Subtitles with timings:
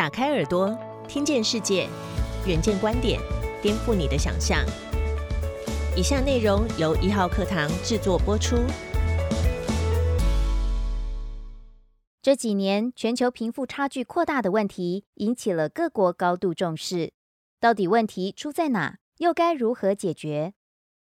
[0.00, 0.74] 打开耳朵，
[1.06, 1.86] 听见世界，
[2.46, 3.20] 远见观点，
[3.60, 4.64] 颠覆你的想象。
[5.94, 8.56] 以下内容由一号课堂制作播出。
[12.22, 17.12] 这几年，全球贫富差距扩大的问题引起了各国高度重视。
[17.60, 18.96] 到底问题出在哪？
[19.18, 20.54] 又该如何解决？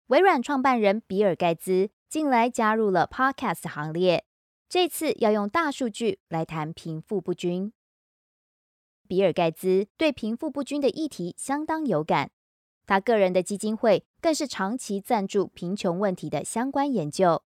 [0.06, 4.24] 微软创办人比尔盖茨近来加入了 Podcast 行列，
[4.70, 7.74] 这次要用大数据来谈贫富不均。
[9.08, 12.30] 比尔盖茨对贫富不均的议题相当有感，
[12.86, 17.44] 他个人的基金会更是长期赞助贫穷问题的相关研究。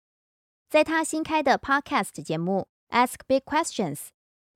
[0.69, 4.09] 在他新开的 Podcast 节目 Ask Big Questions，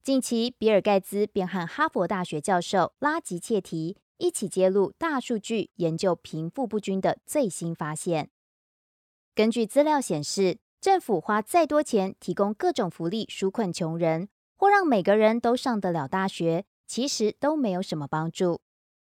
[0.04, 8.30] 近期比尔盖茨便和哈佛大学教授拉吉切提一起揭露大数据研究贫富不均的最新发现。
[9.34, 16.66] 根据资料显示，政府花再多钱提供各种福利纾困穷人，或让每个人都上得了大学。
[16.92, 18.60] 其实都没有什么帮助。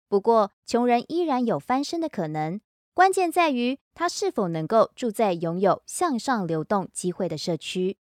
[0.08, 2.62] 不过，穷人依然有翻身的可能，
[2.94, 7.98] 关键在于他是否能够住在拥有向上流动机会的社区。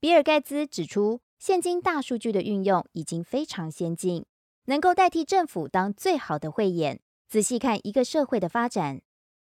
[0.00, 4.26] 比尔盖茨指出，现今大数据的运用已经非常先进，
[4.64, 9.00] 能够代替政府当最好的慧眼，仔细看一个社会的发展。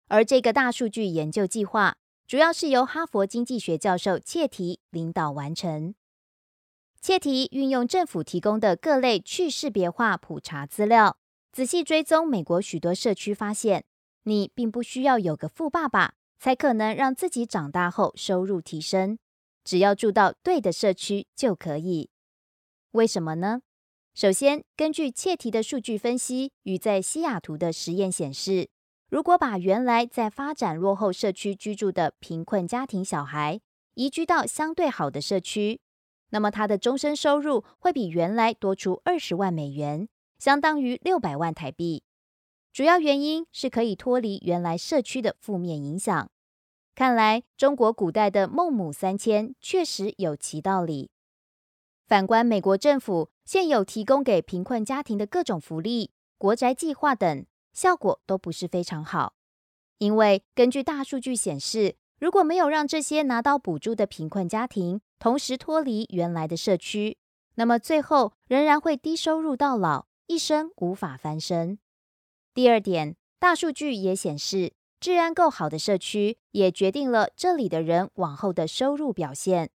[0.10, 1.96] 而这个大数据研究计划，
[2.28, 5.96] 主要是由哈佛经济学教授切提领导完成。
[7.08, 11.18] 切题运用政府提供的各类去识别化普查资料，
[11.54, 13.86] 仔细追踪美国许多社区，发现
[14.24, 19.18] 你并不需要有个富爸爸才可能让自己长大后收入提升，
[19.64, 22.10] 只要住到对的社区就可以。
[22.92, 23.62] 为什么呢？
[24.14, 28.68] 首先，根据切题的数据分析与在西雅图的实验显示，
[29.10, 33.62] 如果把原来在发展落后社区居住的贫困家庭小孩
[33.94, 35.80] 移居到相对好的社区，
[36.30, 42.04] 那么他的终身收入会比原来多出二十万美元，相当于六百万台币。
[42.74, 46.30] 主要原因是可以脱离原来社区的负面影响。
[46.94, 51.10] 看来中国古代的孟母三迁确实有其道理。
[52.08, 59.34] 反观美国政府现有提供给贫困家庭的各种福利、国宅计划等，效果都不是非常好。
[59.98, 67.18] 因为根据大数据显示，如果没有让这些拿到补助的贫困家庭，同时脱离原来的社区，
[67.56, 71.80] 那么最后仍然会低收入到老，一生无法翻身。
[72.54, 79.70] 第二点，大数据也显示，治安够好的社区也决定了这里的人往后的收入表现。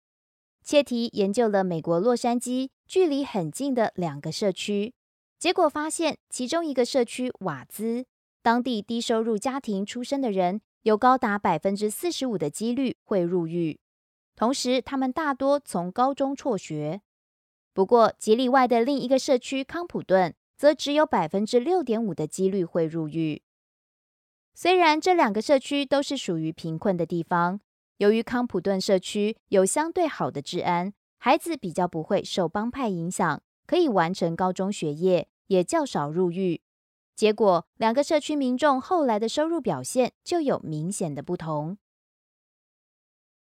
[0.63, 4.93] 切题研究了美国洛杉矶距离很近的两个社区，
[5.37, 8.05] 结果发现，其中一个社区瓦兹，
[8.41, 13.79] 当地低收入家庭出身的人有高达百分之四十五的几率会入狱。
[14.39, 17.01] 同时，他们大多从高中辍学。
[17.73, 23.41] 不过，吉利外的另一个社区康普顿，则只有百分之六点五的几率会入狱。
[24.53, 27.59] 虽然这两个社区都是属于贫困的地方，
[27.97, 36.61] 由于康普顿社区有相对好的治安，孩子比较不会受帮派影响，可以完成高中学业，也较少入狱。
[37.13, 41.77] 结果，两个社区民众后来的收入表现就有明显的不同。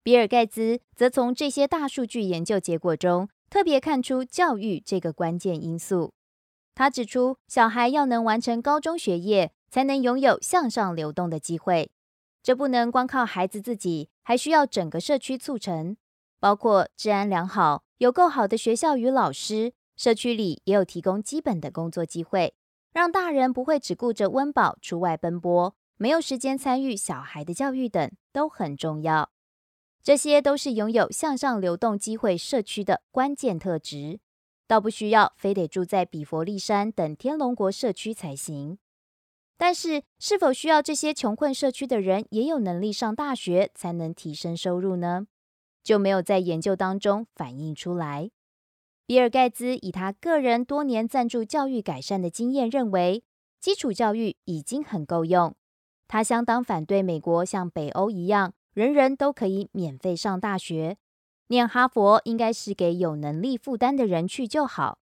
[0.02, 6.14] 比尔盖茨则从这些大数据研究结果中，特别看出教育这个关键因素。
[6.74, 11.90] 他指出，小孩要能完成高中学业，才能拥有向上流动的机会。
[12.42, 15.98] 这不能光靠孩子自己，还需要整个社区促成，
[16.38, 22.54] 包括治安良好、有够好的学校与老师，社区里也有提供基本的工作机会，
[22.94, 29.30] 让大人不会只顾着温饱出外奔波，没有时间参与小孩的教育等，都很重要。
[30.02, 34.20] 这些都是拥有向上流动机会社区的关键特质，
[34.66, 38.78] 倒不需要非得住在比佛利山等天龙国社区才行。
[39.58, 45.26] 但是，是否需要这些穷困社区的人也有能力上大学才能提升收入呢？
[45.82, 48.30] 就没有在研究当中反映出来。
[49.06, 53.22] 比尔盖茨以他个人多年赞助教育改善的经验，认为
[53.60, 55.54] 基础教育已经很够用。
[56.08, 58.54] 他相当反对美国像北欧一样。
[58.72, 60.96] 人人都可以免费上大学，
[61.48, 64.98] 念哈佛应该是给有能力负担的人去就好。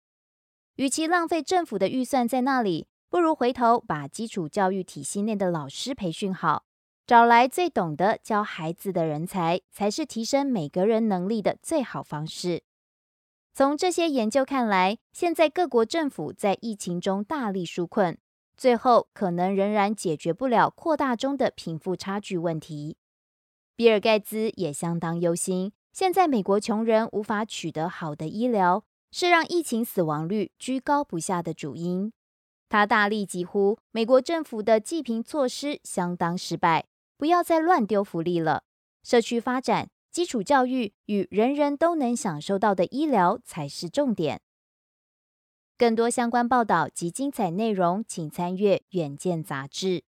[0.76, 6.66] 与其浪费政府的预算在那里，不如回头把基础教育体系内的老师培训好，
[7.06, 12.64] 找来最懂得教孩子的人才，才是提升每个人能力的最好方式。
[13.54, 18.18] 从这些研究看来，现在各国政府在疫情中大力纾困，
[18.58, 22.98] 最后可能仍然解决不了扩大中的贫富差距问题。
[23.76, 32.14] 比尔盖茨也相当忧心，现在美国穷人无法取得好的医疗，是让疫情死亡率居高不下的主因。
[32.70, 36.86] 他大力疾呼，美国政府的济贫措施相当失败，
[37.18, 38.64] 不要再乱丢福利了。
[39.04, 44.42] 社区发展、基础教育与人人都能享受到的医疗才是重点。
[45.78, 50.04] 更多相关报道及精彩内容，请参阅《远见》杂志。